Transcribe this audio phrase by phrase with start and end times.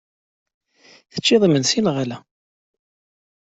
[1.13, 2.17] Teččiḍ imensi neɣ ala?